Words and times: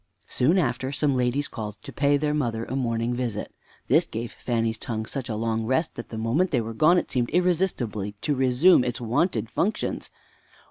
Soon 0.27 0.57
after, 0.57 0.91
some 0.91 1.15
ladies 1.15 1.47
called 1.47 1.77
to 1.83 1.93
pay 1.93 2.17
their 2.17 2.33
mother 2.33 2.65
a 2.65 2.75
morning 2.75 3.13
visit. 3.13 3.53
This 3.85 4.03
gave 4.03 4.31
Fanny's 4.33 4.79
tongue 4.79 5.05
such 5.05 5.29
a 5.29 5.35
long 5.35 5.63
rest 5.67 5.93
that 5.93 6.09
the 6.09 6.17
moment 6.17 6.49
they 6.49 6.59
were 6.59 6.73
gone 6.73 6.97
it 6.97 7.11
seemed 7.11 7.29
irresistibly 7.29 8.15
to 8.21 8.33
resume 8.33 8.83
its 8.83 8.99
wonted 8.99 9.47
functions. 9.51 10.09